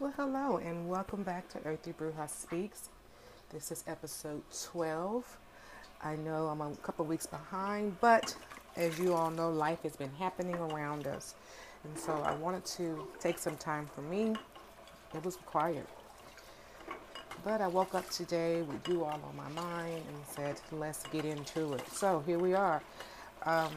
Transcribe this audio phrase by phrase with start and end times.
[0.00, 2.88] Well, hello, and welcome back to Earthy Bruja Speaks.
[3.52, 5.36] This is episode 12.
[6.02, 8.34] I know I'm a couple weeks behind, but
[8.76, 11.34] as you all know, life has been happening around us.
[11.84, 14.36] And so I wanted to take some time for me.
[15.14, 15.86] It was required.
[17.44, 21.26] But I woke up today with you all on my mind and said, let's get
[21.26, 21.86] into it.
[21.92, 22.80] So here we are.
[23.44, 23.74] Um,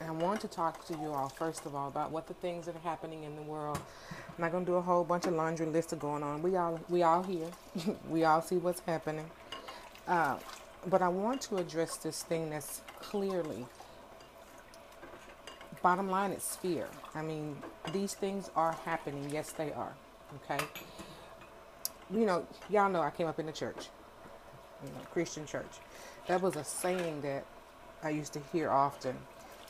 [0.00, 2.76] I want to talk to you all, first of all, about what the things that
[2.76, 3.78] are happening in the world.
[4.10, 6.40] I'm not going to do a whole bunch of laundry list of going on.
[6.40, 7.48] We all, we all here.
[8.08, 9.28] we all see what's happening.
[10.06, 10.38] Uh,
[10.86, 13.66] but I want to address this thing that's clearly,
[15.82, 16.86] bottom line, it's fear.
[17.14, 17.56] I mean,
[17.92, 19.28] these things are happening.
[19.30, 19.94] Yes, they are.
[20.44, 20.64] Okay.
[22.10, 23.88] You know, y'all know I came up in the church,
[24.84, 25.66] you know, Christian church.
[26.28, 27.44] That was a saying that
[28.02, 29.16] I used to hear often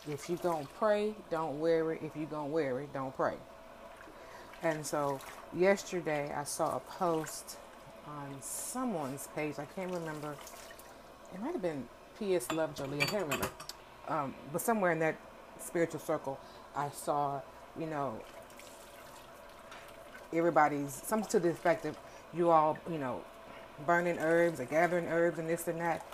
[0.06, 1.98] if you gonna pray, don't worry.
[2.02, 3.34] If you gonna worry, don't pray.
[4.62, 5.20] And so
[5.56, 7.56] yesterday I saw a post
[8.06, 9.54] on someone's page.
[9.58, 10.34] I can't remember.
[11.34, 12.50] It might have been P.S.
[12.52, 12.84] Lovejoy.
[12.96, 13.48] I can't remember.
[14.08, 15.16] Um, but somewhere in that
[15.60, 16.38] spiritual circle,
[16.74, 17.40] I saw,
[17.78, 18.20] you know,
[20.32, 21.96] everybody's something to the effect of
[22.34, 23.22] you all, you know,
[23.86, 26.04] burning herbs or gathering herbs and this and that,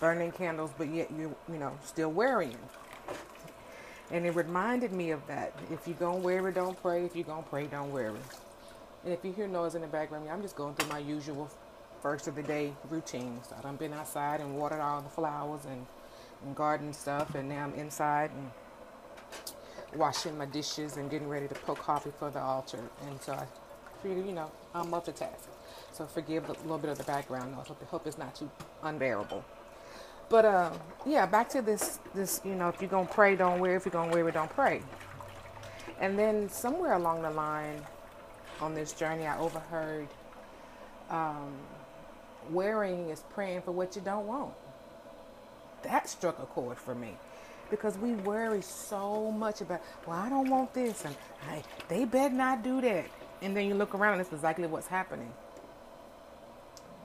[0.00, 2.56] burning candles, but yet you, you know, still wearing
[4.10, 5.52] and it reminded me of that.
[5.70, 7.04] If you're going to wear it, don't pray.
[7.04, 8.22] If you're going to pray, don't wear it.
[9.04, 11.50] And if you hear noise in the background, I'm just going through my usual
[12.02, 13.40] first of the day routine.
[13.48, 15.86] So I've been outside and watered all the flowers and,
[16.44, 17.34] and garden stuff.
[17.34, 18.50] And now I'm inside and
[19.98, 22.80] washing my dishes and getting ready to pour coffee for the altar.
[23.06, 23.46] And so I
[24.02, 25.54] figured, you know, I'm multitasking.
[25.92, 27.66] So forgive a little bit of the background noise.
[27.70, 28.50] I hope it's not too
[28.82, 29.44] unbearable.
[30.28, 30.70] But uh,
[31.04, 33.76] yeah, back to this this you know, if you're gonna pray, don't wear.
[33.76, 34.82] If you're gonna it, don't pray.
[36.00, 37.80] And then somewhere along the line
[38.60, 40.08] on this journey, I overheard
[41.10, 41.52] um,
[42.50, 44.52] wearing is praying for what you don't want.
[45.82, 47.16] That struck a chord for me
[47.70, 51.14] because we worry so much about, well, I don't want this, and
[51.48, 53.06] hey, they better not do that.
[53.42, 55.32] And then you look around, and it's exactly what's happening.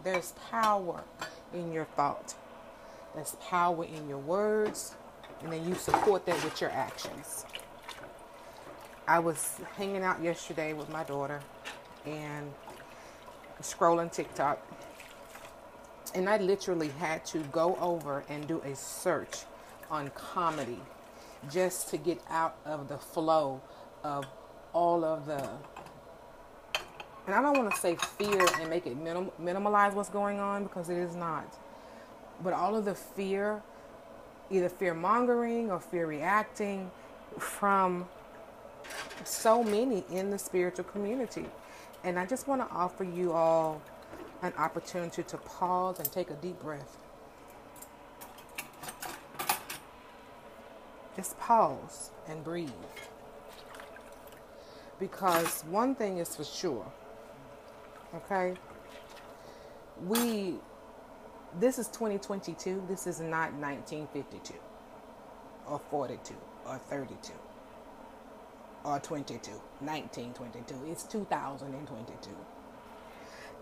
[0.04, 1.04] There's power
[1.54, 2.34] in your thought.
[3.16, 4.96] There's power in your words,
[5.42, 7.46] and then you support that with your actions.
[9.08, 11.42] I was hanging out yesterday with my daughter
[12.06, 12.54] and
[13.62, 14.66] scrolling TikTok,
[16.16, 19.46] and I literally had to go over and do a search
[19.90, 20.80] on comedy
[21.52, 23.62] just to get out of the flow
[24.04, 24.26] of
[24.74, 25.50] all of the
[27.28, 30.64] and I don't want to say fear and make it minim- minimalize what's going on
[30.64, 31.46] because it is not
[32.44, 33.62] but all of the fear,
[34.50, 36.90] either fear mongering or fear reacting
[37.38, 38.08] from
[39.24, 41.46] so many in the spiritual community.
[42.04, 43.82] And I just want to offer you all
[44.42, 46.98] an opportunity to pause and take a deep breath.
[51.16, 52.72] Just pause and breathe.
[55.00, 56.86] Because one thing is for sure,
[58.16, 58.56] okay?
[60.06, 60.56] We
[61.60, 62.84] this is 2022.
[62.88, 64.54] This is not 1952
[65.68, 66.36] or 42
[66.66, 67.34] or 32
[68.84, 70.76] or 22, 1922.
[70.92, 72.30] It's 2022.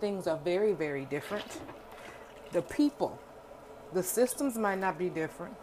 [0.00, 1.60] Things are very, very different.
[2.52, 3.18] The people,
[3.92, 5.54] the systems might not be different.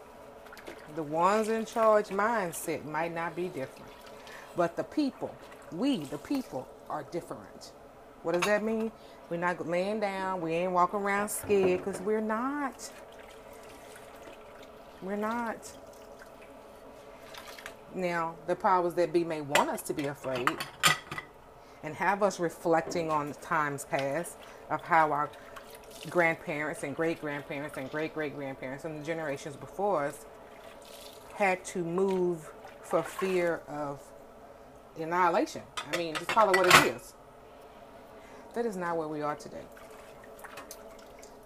[0.96, 3.92] The ones in charge mindset might not be different.
[4.56, 5.34] But the people,
[5.72, 7.72] we, the people, are different.
[8.23, 8.91] What does that mean?
[9.29, 10.41] We're not laying down.
[10.41, 12.89] We ain't walking around scared because we're not.
[15.01, 15.72] We're not.
[17.94, 20.50] Now, the powers that be may want us to be afraid
[21.83, 24.38] and have us reflecting on times past
[24.69, 25.29] of how our
[26.09, 30.25] grandparents and great grandparents and great great grandparents and the generations before us
[31.35, 32.51] had to move
[32.81, 34.01] for fear of
[34.99, 35.61] annihilation.
[35.91, 37.13] I mean, just call it what it is.
[38.58, 39.62] That is not where we are today.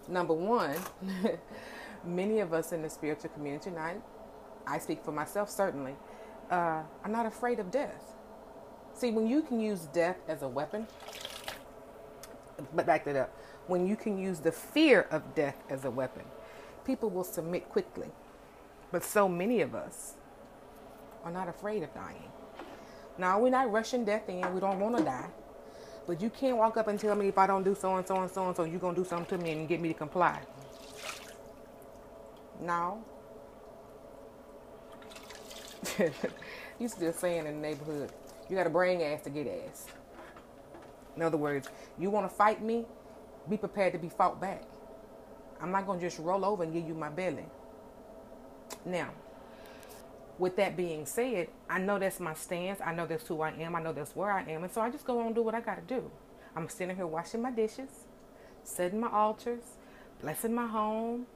[0.08, 0.78] Number one,
[2.06, 3.98] many of us in the spiritual community, and I,
[4.66, 5.98] I speak for myself certainly,
[6.50, 8.16] uh, are not afraid of death.
[8.94, 10.88] See, when you can use death as a weapon,
[12.74, 13.38] but back that up,
[13.68, 16.24] when you can use the fear of death as a weapon,
[16.86, 18.08] people will submit quickly.
[18.90, 20.14] But so many of us
[21.26, 22.32] are not afraid of dying.
[23.18, 24.54] Now, we're not rushing death in.
[24.54, 25.28] We don't want to die.
[26.08, 28.22] But you can't walk up and tell me if I don't do so and so
[28.22, 29.94] and so and so, you're going to do something to me and get me to
[29.94, 30.42] comply.
[32.62, 33.04] No.
[35.98, 38.12] be a saying in the neighborhood
[38.50, 39.88] you got to bring ass to get ass.
[41.16, 42.86] In other words, you want to fight me,
[43.50, 44.64] be prepared to be fought back.
[45.62, 47.46] I'm not going to just roll over and give you my belly.
[48.86, 49.12] Now,
[50.42, 52.82] with that being said, I know that's my stance.
[52.84, 53.76] I know that's who I am.
[53.76, 54.64] I know that's where I am.
[54.64, 56.10] And so I just go on and do what I got to do.
[56.56, 57.92] I'm sitting here washing my dishes,
[58.64, 59.62] setting my altars,
[60.20, 61.28] blessing my home,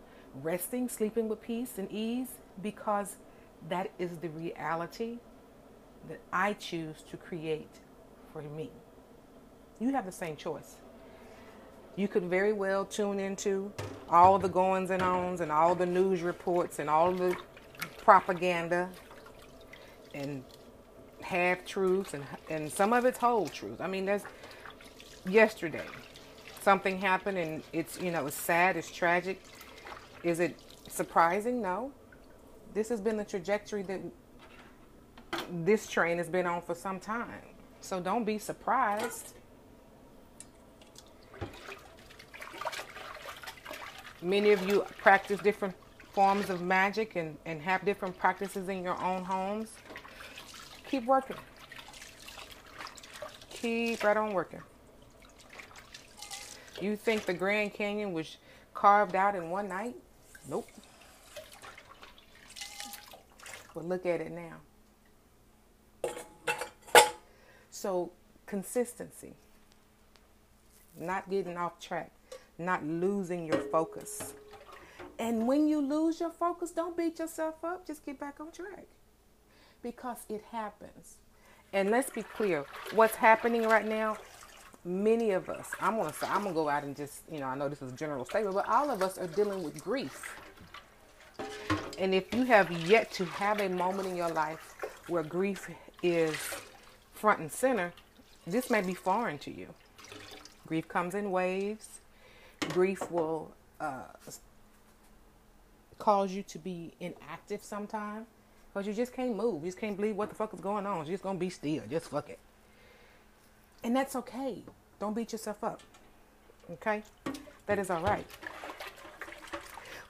[0.42, 2.30] resting, sleeping with peace and ease
[2.64, 3.18] because
[3.70, 5.20] that is the reality
[6.10, 7.76] that I choose to create
[8.34, 8.72] for me.
[9.80, 10.78] You have the same choice.
[11.96, 13.72] You could very well tune into
[14.10, 17.38] all the goings and ons and all the news reports and all the
[18.06, 18.88] propaganda
[20.14, 20.44] and
[21.22, 23.82] half truths and and some of it's whole truths.
[23.82, 24.24] I mean, there's
[25.28, 25.88] yesterday
[26.62, 29.44] something happened and it's you know it's sad, it's tragic.
[30.24, 30.56] Is it
[30.88, 31.62] surprising?
[31.62, 31.92] No.
[32.76, 34.02] This has been the trajectory that
[35.64, 37.42] this train has been on for some time.
[37.82, 39.34] So don't be surprised.
[44.22, 45.76] Many of you practice different
[46.16, 49.70] forms of magic and, and have different practices in your own homes.
[50.90, 51.36] Keep working.
[53.50, 54.62] Keep right on working.
[56.80, 58.38] You think the Grand Canyon was
[58.74, 59.96] carved out in one night?
[60.50, 60.70] Nope.
[63.74, 66.14] But look at it now.
[67.72, 68.14] So,
[68.46, 69.34] consistency,
[70.98, 72.12] not getting off track,
[72.58, 74.34] not losing your focus.
[75.18, 78.86] And when you lose your focus, don't beat yourself up, just get back on track
[79.82, 81.18] because it happens.
[81.72, 84.18] And let's be clear what's happening right now,
[84.84, 87.56] many of us, I'm gonna say, I'm gonna go out and just, you know, I
[87.56, 90.36] know this is a general statement, but all of us are dealing with grief.
[91.98, 94.76] And if you have yet to have a moment in your life
[95.08, 95.70] where grief
[96.04, 96.36] is
[97.14, 97.94] front and center,
[98.46, 99.68] this may be foreign to you.
[100.68, 102.00] Grief comes in waves.
[102.70, 104.04] Grief will uh,
[105.98, 108.28] cause you to be inactive sometimes
[108.74, 109.64] because you just can't move.
[109.64, 110.98] You just can't believe what the fuck is going on.
[111.06, 111.84] You're just going to be still.
[111.90, 112.40] Just fuck it.
[113.84, 114.62] And that's okay.
[115.00, 115.82] Don't beat yourself up.
[116.72, 117.04] Okay?
[117.68, 118.26] That is all right.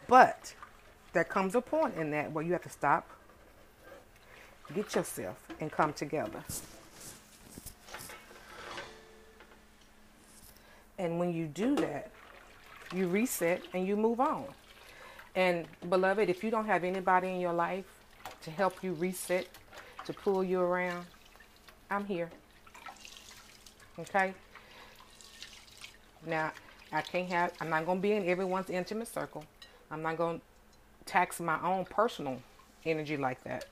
[0.07, 0.53] But
[1.13, 3.07] there comes a point in that where you have to stop,
[4.73, 6.43] get yourself, and come together.
[10.97, 12.11] And when you do that,
[12.93, 14.45] you reset and you move on.
[15.35, 17.85] And beloved, if you don't have anybody in your life
[18.43, 19.47] to help you reset,
[20.05, 21.05] to pull you around,
[21.89, 22.29] I'm here.
[23.99, 24.33] Okay?
[26.25, 26.51] Now,
[26.91, 29.43] I can't have, I'm not going to be in everyone's intimate circle.
[29.91, 30.45] I'm not going to
[31.05, 32.41] tax my own personal
[32.85, 33.65] energy like that.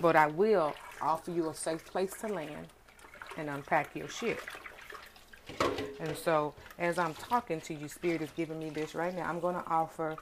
[0.00, 2.66] But I will offer you a safe place to land
[3.36, 4.38] and unpack your shit.
[6.00, 9.28] And so, as I'm talking to you, Spirit is giving me this right now.
[9.28, 10.16] I'm going to offer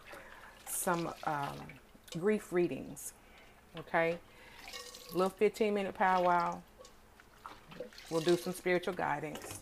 [0.69, 1.57] some um,
[2.19, 3.13] grief readings.
[3.79, 4.19] Okay?
[5.13, 6.59] Little 15 minute powwow.
[8.11, 9.61] We'll do some spiritual guidance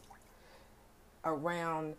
[1.25, 1.94] around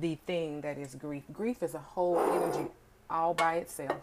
[0.00, 1.24] the thing that is grief.
[1.32, 2.70] Grief is a whole energy
[3.10, 3.96] all by itself.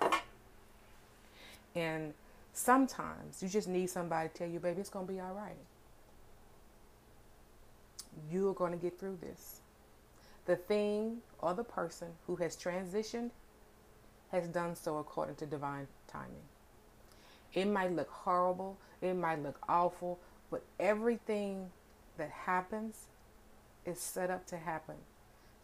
[1.75, 2.13] And
[2.54, 5.56] sometimes you just need somebody to tell you, baby, it's going to be all right.
[8.31, 9.60] You are going to get through this.
[10.46, 13.32] The thing or the person who has transitioned
[14.32, 16.48] has done so according to divine timing.
[17.53, 20.20] It might look horrible, it might look awful,
[20.51, 21.70] but everything
[22.17, 23.08] that happens
[23.86, 24.96] is set up to happen.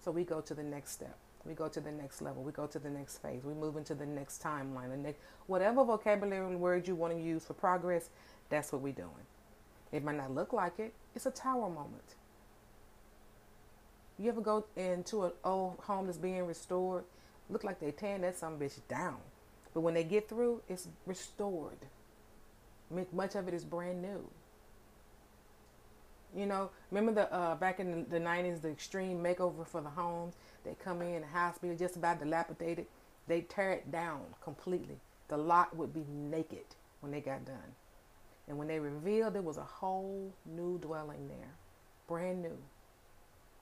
[0.04, 1.18] So we go to the next step.
[1.46, 2.44] We go to the next level.
[2.44, 3.44] We go to the next phase.
[3.44, 4.92] We move into the next timeline.
[4.92, 8.10] The next, whatever vocabulary and words you want to use for progress,
[8.50, 9.10] that's what we're doing.
[9.92, 10.94] It might not look like it.
[11.16, 12.16] It's a tower moment.
[14.20, 17.04] You ever go into an old oh, home that's being restored?
[17.52, 19.18] Look like they tan that some bitch down.
[19.74, 21.78] But when they get through, it's restored.
[23.14, 24.28] Much of it is brand new.
[26.36, 29.90] You know, remember the uh, back in the, the 90s, the extreme makeover for the
[29.90, 30.36] homes?
[30.64, 32.86] They come in, the house being just about dilapidated.
[33.28, 34.98] They tear it down completely.
[35.28, 37.76] The lot would be naked when they got done.
[38.48, 41.52] And when they revealed there was a whole new dwelling there,
[42.08, 42.58] brand new.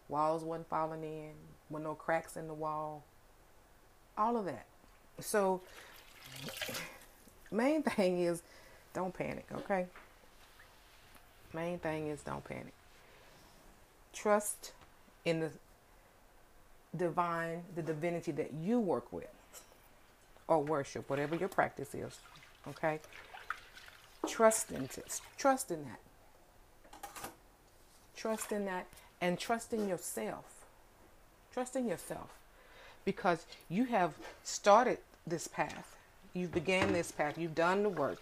[0.07, 1.31] Walls wasn't falling in,
[1.69, 3.03] were no cracks in the wall,
[4.19, 4.65] all of that.
[5.19, 5.61] So,
[7.51, 8.43] main thing is
[8.93, 9.87] don't panic, okay?
[11.53, 12.73] Main thing is don't panic.
[14.13, 14.73] Trust
[15.25, 15.49] in the
[16.95, 19.27] divine, the divinity that you work with
[20.47, 22.19] or worship, whatever your practice is.
[22.67, 22.99] Okay?
[24.27, 25.21] Trust in this.
[25.37, 25.99] Trust in that.
[28.15, 28.87] Trust in that
[29.21, 30.65] and trusting yourself.
[31.53, 32.38] Trusting yourself
[33.05, 34.13] because you have
[34.43, 35.95] started this path.
[36.33, 37.37] You've began this path.
[37.37, 38.19] You've done the work.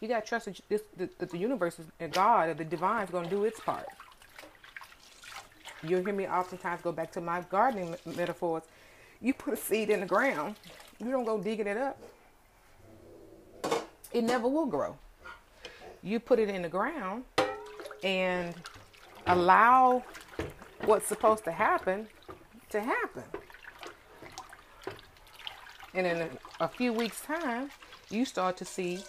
[0.00, 3.10] You got to trust that, this, that the universe and God or the divine is
[3.10, 3.86] going to do its part.
[5.84, 8.62] You'll hear me oftentimes go back to my gardening metaphors.
[9.20, 10.56] You put a seed in the ground,
[10.98, 11.98] you don't go digging it up.
[14.12, 14.96] It never will grow.
[16.02, 17.24] You put it in the ground
[18.02, 18.54] and
[19.26, 20.04] allow
[20.84, 22.08] what's supposed to happen
[22.70, 23.22] to happen.
[25.94, 26.28] And in
[26.60, 27.70] a, few weeks' time,
[28.08, 29.04] you start to see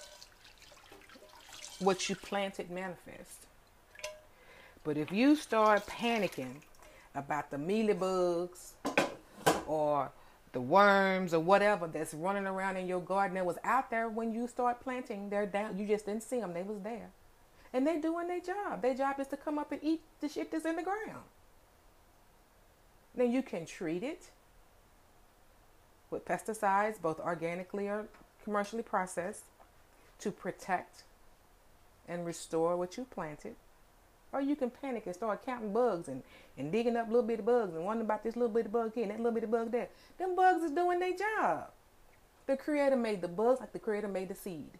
[1.79, 3.47] what you planted manifest.
[4.83, 6.55] But if you start panicking
[7.15, 8.73] about the mealy bugs
[9.65, 10.11] or
[10.51, 14.33] the worms or whatever that's running around in your garden that was out there when
[14.33, 15.77] you start planting, they're down.
[15.77, 16.53] You just didn't see them.
[16.53, 17.09] They was there.
[17.71, 18.81] And they're doing their job.
[18.81, 21.23] Their job is to come up and eat the shit that's in the ground.
[23.15, 24.29] Then you can treat it
[26.13, 28.05] with pesticides, both organically or
[28.43, 29.43] commercially processed,
[30.19, 31.03] to protect
[32.07, 33.55] and restore what you planted.
[34.31, 36.23] Or you can panic and start counting bugs and,
[36.57, 39.11] and digging up little bitty bugs and wondering about this little bitty bug here and
[39.11, 39.89] that little bitty bug there.
[40.17, 41.69] Them bugs is doing their job.
[42.47, 44.71] The creator made the bugs like the creator made the seed.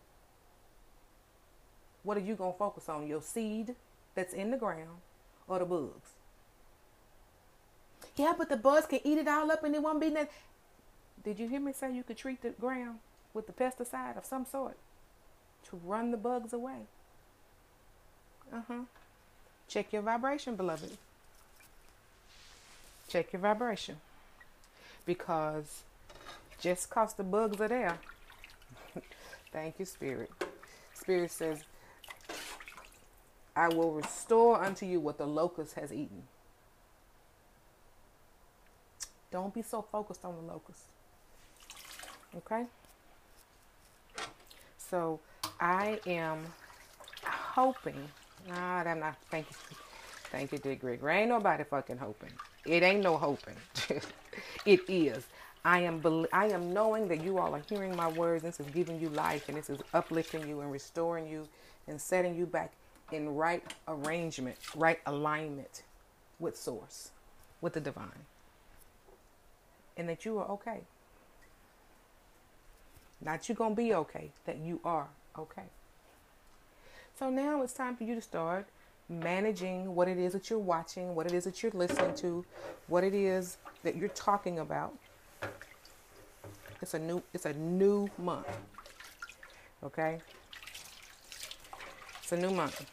[2.02, 3.08] What are you going to focus on?
[3.08, 3.76] Your seed
[4.16, 5.00] that's in the ground
[5.48, 6.10] or the bugs?
[8.16, 10.30] Yeah, but the bugs can eat it all up and it won't be nothing.
[11.24, 13.00] Did you hear me say you could treat the ground
[13.34, 14.78] with the pesticide of some sort
[15.70, 16.88] to run the bugs away?
[18.52, 18.82] Uh huh.
[19.68, 20.98] Check your vibration, beloved.
[23.08, 23.98] Check your vibration.
[25.06, 25.84] Because
[26.60, 27.98] just because the bugs are there,
[29.52, 30.30] thank you, Spirit.
[30.94, 31.64] Spirit says,
[33.56, 36.24] I will restore unto you what the locust has eaten.
[39.32, 40.82] Don't be so focused on the locust.
[42.38, 42.66] Okay?
[44.78, 45.20] So
[45.60, 46.44] I am
[47.26, 48.08] hoping.
[48.48, 49.16] Nah, I'm not.
[49.30, 49.56] Thank you.
[50.32, 51.00] Thank you, Dick Greg.
[51.04, 52.32] Ain't nobody fucking hoping.
[52.66, 53.56] It ain't no hoping.
[54.66, 55.26] it is.
[55.66, 56.02] I am
[56.34, 58.44] I am knowing that you all are hearing my words.
[58.44, 61.48] This is giving you life and this is uplifting you and restoring you
[61.88, 62.74] and setting you back
[63.12, 65.84] in right arrangement, right alignment
[66.40, 67.12] with source,
[67.62, 68.26] with the divine.
[69.96, 70.82] And that you are okay.
[73.24, 75.64] Not you're gonna be okay, that you are okay.
[77.18, 78.68] So now it's time for you to start
[79.08, 82.46] managing what it is that you're watching, what it is that you're listening to,
[82.88, 84.94] what it is that you're talking about.
[86.82, 88.48] It's a new it's a new month.
[89.84, 90.20] Okay?
[92.22, 92.86] It's a new month.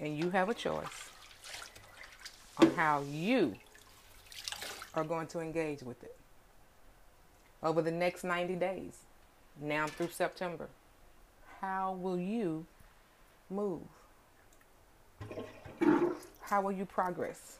[0.00, 1.10] And you have a choice
[2.58, 3.54] on how you
[4.94, 6.16] are going to engage with it
[7.62, 9.03] over the next 90 days,
[9.60, 10.68] now through September.
[11.60, 12.66] How will you
[13.50, 13.82] move?
[16.42, 17.58] How will you progress?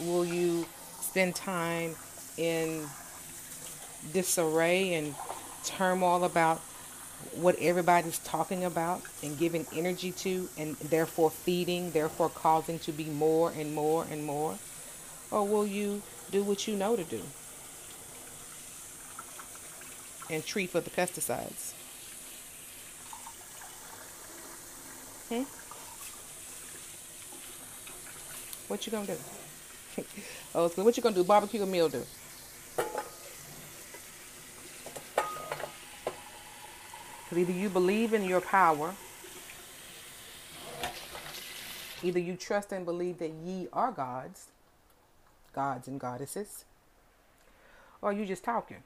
[0.00, 0.66] Will you
[1.00, 1.94] spend time
[2.38, 2.86] in
[4.12, 5.14] disarray and
[5.64, 6.58] turmoil about
[7.34, 13.04] what everybody's talking about and giving energy to and therefore feeding, therefore causing to be
[13.04, 14.58] more and more and more?
[15.30, 17.20] Or will you do what you know to do
[20.30, 21.72] and treat for the pesticides?
[25.28, 25.42] Hmm?
[28.68, 29.16] What you gonna do?
[30.54, 31.24] oh, so what you gonna do?
[31.24, 32.02] Barbecue or mildew?
[37.30, 38.94] Because either you believe in your power,
[42.02, 44.48] either you trust and believe that ye are gods,
[45.52, 46.64] gods and goddesses,
[48.02, 48.82] or you just talking.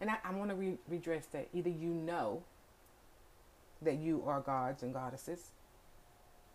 [0.00, 1.48] And I, I want to re- redress that.
[1.52, 2.42] Either you know
[3.82, 5.50] that you are gods and goddesses,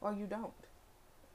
[0.02, 0.54] or you don't.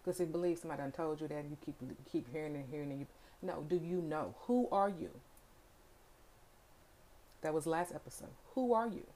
[0.02, 1.76] Because you believe somebody done told you that, you keep
[2.10, 3.06] keep hearing and hearing and you.
[3.42, 5.10] No, do you know who are you?
[7.42, 8.28] That was last episode.
[8.54, 9.06] Who are you?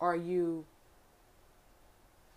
[0.00, 0.66] Are you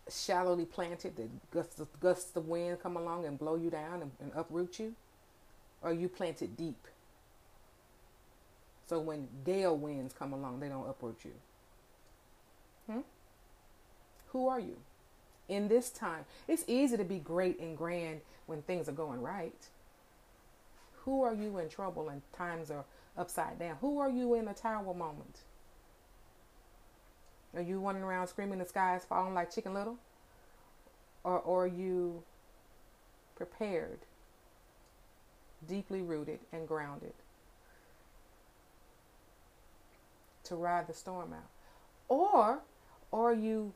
[0.10, 4.32] shallowly planted that gusts, gusts of wind come along and blow you down and, and
[4.36, 4.96] uproot you?
[5.82, 6.88] Or are you planted deep?
[8.90, 11.34] So when gale winds come along, they don't uproot you.
[12.92, 13.02] Hmm?
[14.30, 14.78] Who are you?
[15.48, 19.68] In this time, it's easy to be great and grand when things are going right.
[21.06, 22.84] Who are you in trouble and times are
[23.16, 23.78] upside down?
[23.80, 25.38] Who are you in a tower moment?
[27.56, 29.98] Are you running around screaming the sky is falling like Chicken Little?
[31.24, 32.24] Or, or are you
[33.36, 34.00] prepared,
[35.68, 37.14] deeply rooted, and grounded
[40.50, 41.50] to ride the storm out?
[42.08, 42.60] Or,
[43.14, 43.74] are you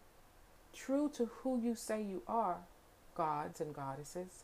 [0.73, 2.57] true to who you say you are,
[3.15, 4.43] gods and goddesses,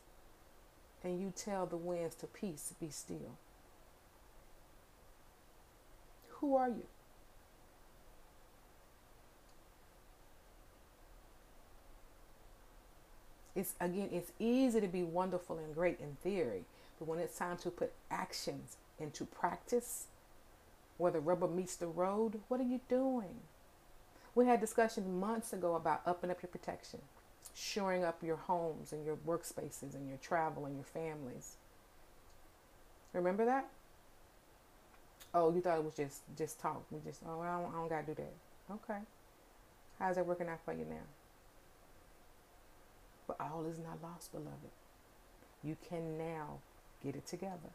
[1.04, 3.38] and you tell the winds to peace, be still?
[6.40, 6.86] Who are you?
[13.56, 16.64] It's again, it's easy to be wonderful and great in theory,
[16.98, 20.06] but when it's time to put actions into practice,
[21.00, 23.40] where the rubber meets the road, what are you doing?
[24.36, 27.00] We had discussion months ago about upping up your protection,
[27.56, 31.56] shoring up your homes and your workspaces and your travel and your families.
[33.14, 33.70] Remember that?
[35.34, 36.84] Oh, you thought it was just just talk.
[36.92, 38.74] We just oh I don't, I don't gotta do that.
[38.74, 39.00] Okay.
[40.00, 41.08] How's that working out for you now?
[43.26, 44.72] But all is not lost, beloved.
[45.64, 46.60] You can now
[47.04, 47.72] get it together.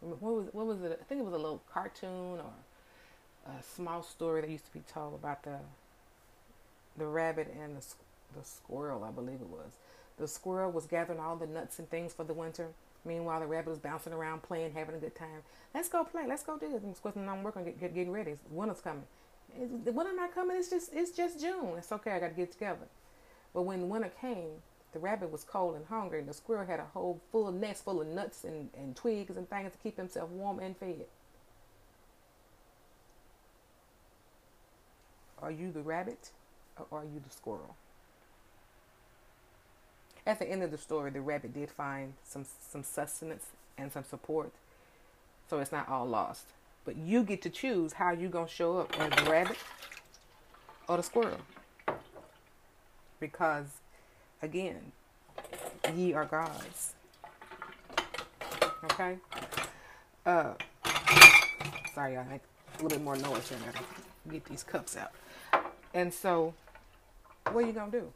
[0.00, 0.98] What was what was it?
[1.00, 2.52] I think it was a little cartoon or
[3.46, 5.58] a small story that used to be told about the
[6.96, 7.84] the rabbit and the
[8.38, 9.04] the squirrel.
[9.04, 9.72] I believe it was.
[10.18, 12.68] The squirrel was gathering all the nuts and things for the winter.
[13.04, 15.42] Meanwhile, the rabbit was bouncing around, playing, having a good time.
[15.74, 16.26] Let's go play.
[16.26, 16.82] Let's go do this.
[16.82, 18.36] And of course, I'm working, get, get, getting ready.
[18.50, 19.04] Winter's coming.
[19.84, 20.56] The winter not coming.
[20.56, 21.74] It's just it's just June.
[21.78, 22.12] It's okay.
[22.12, 22.86] I got to get together.
[23.52, 26.86] But when winter came, the rabbit was cold and hungry, and the squirrel had a
[26.92, 30.58] whole full nest full of nuts and, and twigs and things to keep himself warm
[30.58, 31.06] and fed.
[35.40, 36.30] Are you the rabbit
[36.76, 37.76] or are you the squirrel?
[40.26, 43.46] At the end of the story, the rabbit did find some some sustenance
[43.78, 44.52] and some support,
[45.48, 46.46] so it's not all lost.
[46.84, 49.56] But you get to choose how you're gonna show up as the rabbit
[50.88, 51.40] or the squirrel.
[53.18, 53.79] Because
[54.42, 54.92] again,
[55.94, 56.94] ye are gods.
[58.84, 59.18] Okay?
[60.26, 60.54] Uh
[61.94, 62.40] sorry, I make
[62.78, 63.58] a little bit more noise here.
[63.62, 63.84] I gotta
[64.30, 65.12] get these cups out.
[65.94, 66.54] And so
[67.52, 68.12] what are you gonna do?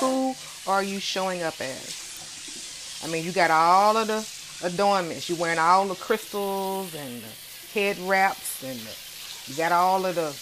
[0.00, 0.34] Who
[0.66, 3.00] are you showing up as?
[3.04, 5.28] I mean, you got all of the adornments.
[5.28, 10.14] You're wearing all the crystals and the head wraps, and the, you got all of
[10.14, 10.36] the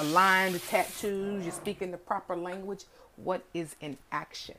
[0.00, 1.44] aligned tattoos.
[1.44, 2.84] You're speaking the proper language.
[3.16, 4.56] What is in action?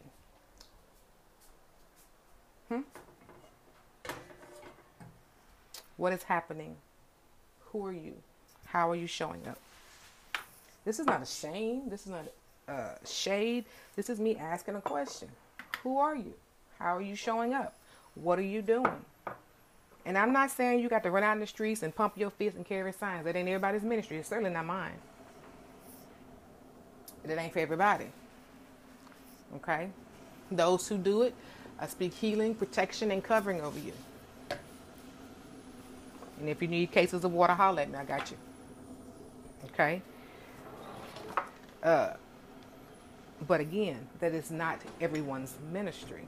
[2.69, 2.81] Hmm?
[5.97, 6.75] What is happening?
[7.71, 8.13] Who are you?
[8.67, 9.57] How are you showing up?
[10.85, 11.89] This is not a shame.
[11.89, 12.25] This is not
[12.67, 13.65] a shade.
[13.95, 15.27] This is me asking a question.
[15.83, 16.33] Who are you?
[16.79, 17.75] How are you showing up?
[18.15, 19.05] What are you doing?
[20.05, 22.31] And I'm not saying you got to run out in the streets and pump your
[22.31, 23.25] fists and carry signs.
[23.25, 24.17] That ain't everybody's ministry.
[24.17, 24.93] It's certainly not mine.
[27.23, 28.07] It ain't for everybody.
[29.55, 29.89] Okay?
[30.51, 31.33] Those who do it,
[31.79, 33.93] I speak healing, protection, and covering over you.
[36.39, 37.97] And if you need cases of water, holler at me.
[37.97, 38.37] I got you.
[39.65, 40.01] Okay?
[41.83, 42.13] Uh,
[43.47, 46.27] but again, that is not everyone's ministry.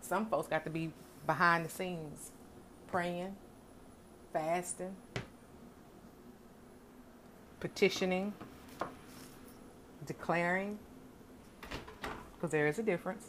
[0.00, 0.90] Some folks got to be
[1.26, 2.30] behind the scenes,
[2.88, 3.36] praying,
[4.32, 4.96] fasting,
[7.60, 8.32] petitioning,
[10.06, 10.78] declaring,
[12.34, 13.28] because there is a difference.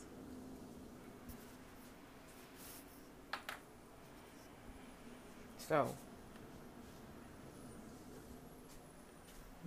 [5.67, 5.93] So,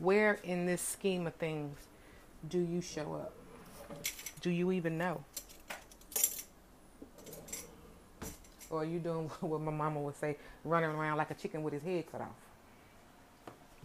[0.01, 1.79] where in this scheme of things
[2.49, 3.33] do you show up?
[4.41, 5.25] Do you even know?
[8.69, 11.73] Or are you doing what my mama would say, running around like a chicken with
[11.73, 12.29] his head cut off?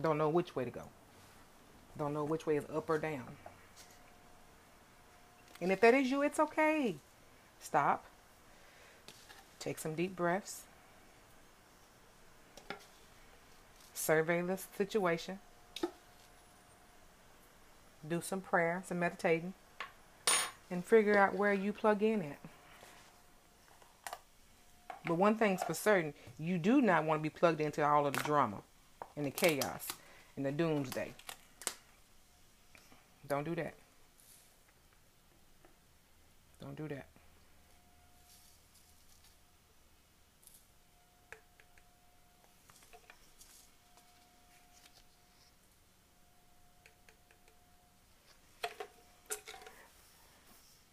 [0.02, 0.84] Don't know which way to go.
[1.98, 3.26] Don't know which way is up or down.
[5.62, 6.96] And if that is you, it's okay.
[7.60, 8.06] Stop.
[9.60, 10.64] Take some deep breaths.
[13.94, 15.40] Survey the situation
[18.08, 19.54] do some prayer, some meditating,
[20.72, 22.40] and figure out where you plug in at.
[25.06, 28.14] But one thing's for certain, you do not want to be plugged into all of
[28.14, 28.58] the drama
[29.16, 29.88] and the chaos
[30.36, 31.14] and the doomsday.
[33.28, 33.74] Don't do that.
[36.62, 37.06] Don't do that.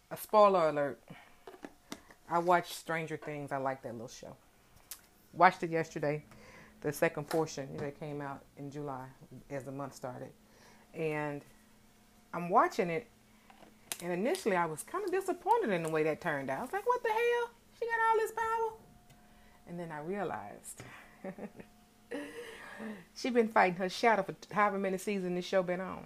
[0.09, 0.99] A spoiler alert
[2.29, 3.51] I watched Stranger Things.
[3.51, 4.35] I like that little show.
[5.33, 6.23] Watched it yesterday,
[6.87, 9.05] the second portion that came out in July
[9.49, 10.29] as the month started.
[10.93, 11.43] And
[12.33, 13.07] I'm watching it,
[14.01, 16.59] and initially I was kind of disappointed in the way that turned out.
[16.59, 17.49] I was like, what the hell?
[17.77, 18.71] She got all this power?
[19.67, 20.81] And then I realized
[23.15, 26.05] she'd been fighting her shadow for however many seasons this show been on.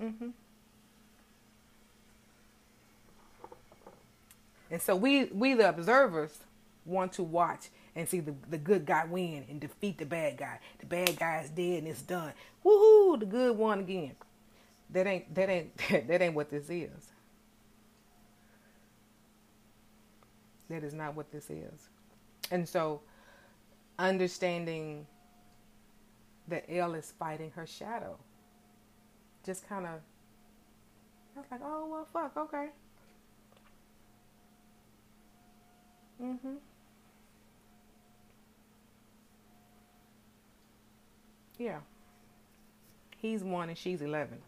[0.00, 0.28] Mm-hmm.
[4.70, 6.38] And so we, we the observers,
[6.84, 10.60] want to watch and see the, the good guy win and defeat the bad guy.
[10.80, 12.32] The bad guy is dead and it's done.
[12.64, 13.20] Woohoo!
[13.20, 14.14] The good won again.
[14.90, 15.76] That ain't that ain't
[16.08, 17.12] that ain't what this is.
[20.70, 21.88] That is not what this is.
[22.50, 23.02] And so
[23.98, 25.06] understanding
[26.48, 28.18] that El is fighting her shadow.
[29.44, 30.00] Just kind of
[31.36, 32.68] I was like, oh well fuck, okay.
[36.22, 36.58] Mhm.
[41.60, 41.80] Yeah.
[43.18, 44.38] He's one and she's 11.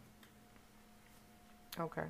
[1.78, 2.06] Okay.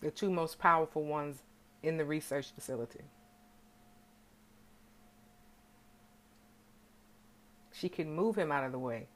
[0.00, 1.42] The two most powerful ones
[1.82, 3.00] in the research facility.
[7.72, 9.08] She can move him out of the way.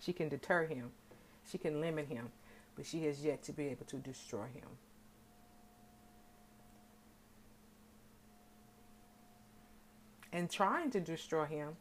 [0.00, 0.90] She can deter him.
[1.48, 2.30] She can limit him.
[2.74, 4.66] But she has yet to be able to destroy him.
[10.32, 11.76] And trying to destroy him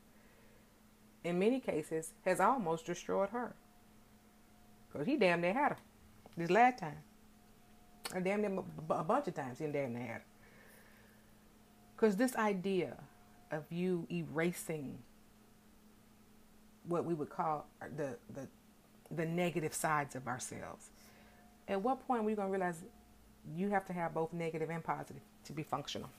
[1.23, 3.53] in many cases, has almost destroyed her.
[4.91, 5.77] Because he damn near had her
[6.37, 6.97] this last time.
[8.13, 10.25] Or damn near a bunch of times he damn near had her.
[11.95, 12.97] Because this idea
[13.51, 14.97] of you erasing
[16.87, 18.47] what we would call the, the,
[19.11, 20.89] the negative sides of ourselves.
[21.67, 22.83] At what point are we going to realize
[23.55, 26.09] you have to have both negative and positive to be functional?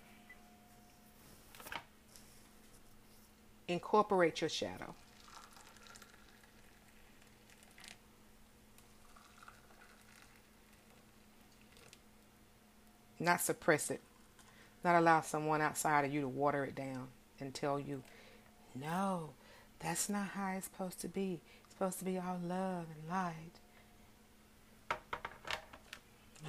[3.71, 4.95] Incorporate your shadow.
[13.21, 14.01] Not suppress it.
[14.83, 17.07] Not allow someone outside of you to water it down
[17.39, 18.03] and tell you,
[18.75, 19.31] no,
[19.79, 21.41] that's not how it's supposed to be.
[21.63, 23.53] It's supposed to be all love and light.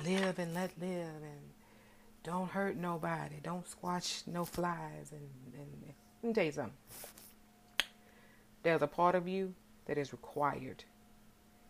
[0.03, 1.51] Live and let live and
[2.23, 3.35] don't hurt nobody.
[3.43, 5.11] Don't squash no flies.
[5.11, 6.73] And, and, let me tell you something.
[8.63, 9.53] There's a part of you
[9.85, 10.83] that is required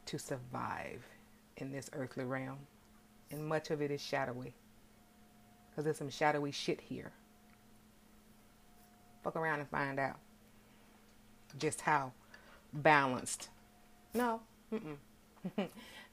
[0.07, 1.03] to survive
[1.57, 2.59] in this earthly realm,
[3.31, 4.53] and much of it is shadowy.
[5.69, 7.11] Because there's some shadowy shit here.
[9.23, 10.17] Fuck around and find out
[11.57, 12.11] just how
[12.73, 13.49] balanced.
[14.13, 14.41] No.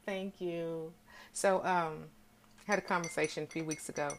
[0.06, 0.92] Thank you.
[1.32, 2.04] So, um,
[2.66, 4.10] had a conversation a few weeks ago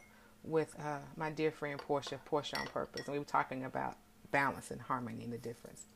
[0.44, 3.96] with uh, my dear friend Portia, Portia on Purpose, and we were talking about
[4.30, 5.86] balance and harmony and the difference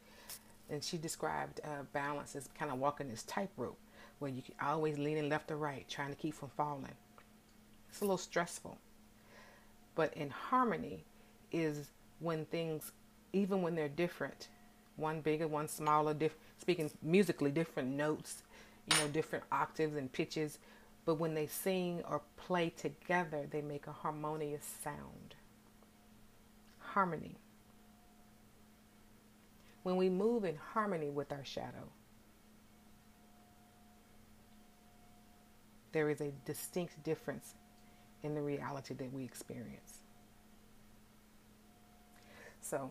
[0.71, 3.79] and she described uh, balance as kind of walking this tightrope
[4.19, 6.95] where you always leaning left or right, trying to keep from falling.
[7.91, 8.79] It's a little stressful.
[9.95, 11.05] But in harmony
[11.53, 12.93] is when things,
[13.33, 14.49] even when they're different,
[14.97, 18.43] one bigger, one smaller, diff- speaking musically, different notes,
[18.91, 20.59] you know, different octaves and pitches.
[21.05, 25.35] But when they sing or play together, they make a harmonious sound.
[26.79, 27.37] Harmony
[29.85, 31.89] when we move in harmony with our shadow,
[35.93, 37.55] there is a distinct difference
[38.25, 40.01] in the reality that we experience.
[42.63, 42.91] So,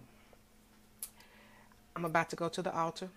[1.95, 3.09] I'm about to go to the altar.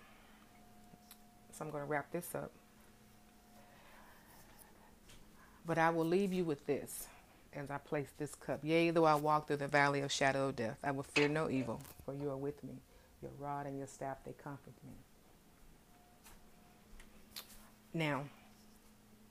[1.53, 2.51] So, I'm going to wrap this up.
[5.67, 7.07] But I will leave you with this
[7.53, 8.61] as I place this cup.
[8.63, 11.47] Yea, though I walk through the valley of shadow of death, I will fear no
[11.47, 12.73] evil, for you are with me.
[13.21, 14.93] Your rod and your staff, they comfort me.
[17.93, 18.23] Now,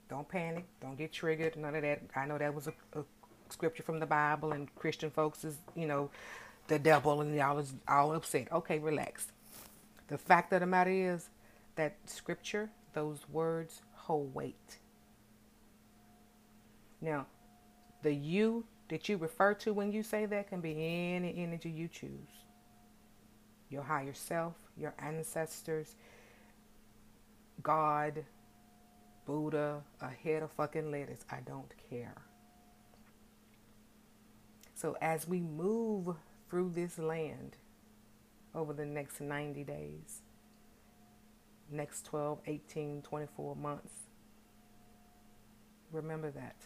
[0.08, 0.66] don't panic.
[0.80, 1.56] Don't get triggered.
[1.56, 2.02] None of that.
[2.14, 3.04] I know that was a, a
[3.48, 6.10] scripture from the Bible, and Christian folks is, you know,
[6.68, 8.50] the devil, and y'all is all upset.
[8.52, 9.28] Okay, relax.
[10.08, 11.28] The fact of the matter is
[11.76, 14.78] that scripture, those words hold weight.
[17.00, 17.26] Now,
[18.02, 21.88] the you that you refer to when you say that can be any energy you
[21.88, 22.35] choose
[23.70, 25.94] your higher self, your ancestors,
[27.62, 28.24] God,
[29.26, 31.24] Buddha, a head of fucking lettuce.
[31.30, 32.14] I don't care.
[34.74, 36.14] So as we move
[36.48, 37.56] through this land
[38.54, 40.22] over the next 90 days,
[41.70, 43.92] next 12, 18, 24 months,
[45.92, 46.56] Remember that.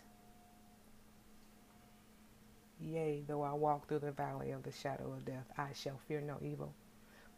[2.81, 6.21] Yea, though I walk through the valley of the shadow of death, I shall fear
[6.21, 6.75] no evil,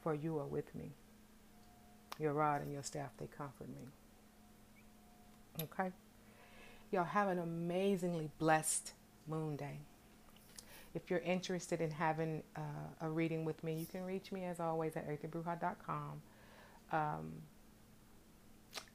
[0.02, 0.92] for you are with me.
[2.18, 3.88] Your rod and your staff, they comfort me.
[5.62, 5.92] Okay?
[6.90, 8.92] Y'all have an amazingly blessed
[9.26, 9.78] moon day.
[10.94, 12.60] If you're interested in having uh,
[13.00, 16.20] a reading with me, you can reach me as always at earthybruja.com.
[16.92, 17.32] Um,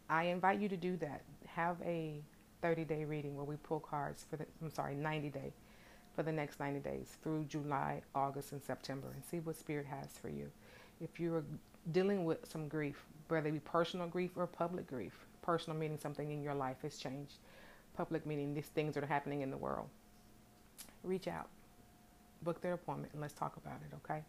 [0.09, 1.23] I invite you to do that.
[1.47, 2.21] Have a
[2.61, 5.53] 30 day reading where we pull cards for the, I'm sorry, 90 day
[6.15, 10.07] for the next 90 days through July, August, and September and see what Spirit has
[10.19, 10.49] for you.
[11.01, 11.43] If you're
[11.91, 16.31] dealing with some grief, whether it be personal grief or public grief, personal meaning something
[16.31, 17.35] in your life has changed,
[17.95, 19.87] public meaning these things are happening in the world,
[21.03, 21.47] reach out,
[22.43, 24.23] book their appointment, and let's talk about it, okay?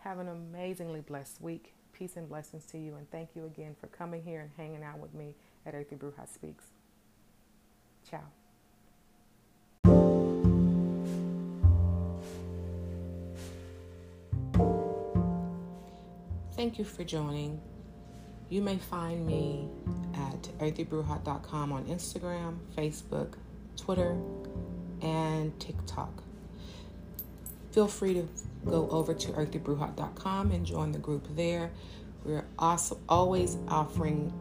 [0.00, 1.74] Have an amazingly blessed week.
[1.92, 4.98] Peace and blessings to you, and thank you again for coming here and hanging out
[4.98, 5.34] with me
[5.66, 6.64] at Earthy Bruja Speaks.
[8.08, 8.41] Ciao.
[16.62, 17.60] Thank you for joining.
[18.48, 19.68] You may find me
[20.14, 23.32] at earthybruja.com on Instagram, Facebook,
[23.76, 24.16] Twitter,
[25.00, 26.22] and TikTok.
[27.72, 28.28] Feel free to
[28.64, 31.72] go over to earthybruja.com and join the group there.
[32.24, 34.32] We're also always offering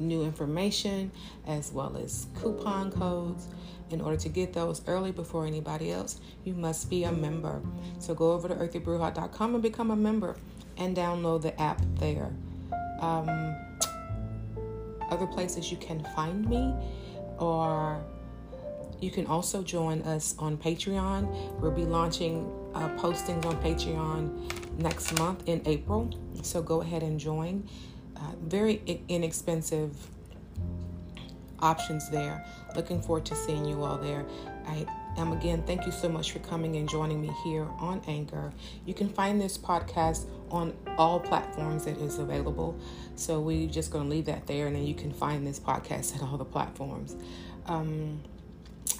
[0.00, 1.12] new information
[1.46, 3.46] as well as coupon codes.
[3.90, 7.60] In order to get those early before anybody else, you must be a member.
[8.00, 10.36] So go over to earthybruja.com and become a member
[10.80, 12.30] and download the app there.
[13.00, 13.54] Um,
[15.10, 16.74] other places you can find me
[17.38, 18.02] or
[19.00, 21.60] you can also join us on Patreon.
[21.60, 26.10] We'll be launching uh, postings on Patreon next month in April.
[26.42, 27.68] So go ahead and join.
[28.16, 29.96] Uh, very inexpensive
[31.60, 32.44] options there.
[32.76, 34.24] Looking forward to seeing you all there.
[34.66, 38.52] I am again, thank you so much for coming and joining me here on Anchor.
[38.86, 42.78] You can find this podcast on all platforms that is available.
[43.16, 46.14] So we're just going to leave that there, and then you can find this podcast
[46.16, 47.16] at all the platforms.
[47.66, 48.20] Um,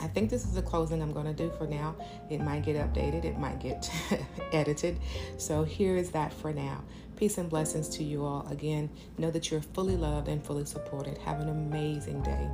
[0.01, 1.94] I think this is the closing I'm going to do for now.
[2.31, 3.90] It might get updated, it might get
[4.53, 4.99] edited.
[5.37, 6.83] So here is that for now.
[7.16, 8.46] Peace and blessings to you all.
[8.51, 11.18] Again, know that you're fully loved and fully supported.
[11.18, 12.49] Have an amazing day.